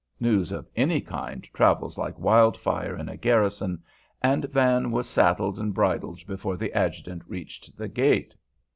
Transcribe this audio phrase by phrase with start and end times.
[0.19, 3.83] News of any kind travels like wildfire in a garrison,
[4.23, 8.33] and Van was saddled and bridled before the adjutant reached the gate.